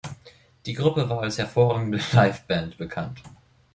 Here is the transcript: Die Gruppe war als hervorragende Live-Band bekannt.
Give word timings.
Die 0.65 0.73
Gruppe 0.73 1.07
war 1.11 1.19
als 1.21 1.37
hervorragende 1.37 1.99
Live-Band 2.13 2.79
bekannt. 2.79 3.21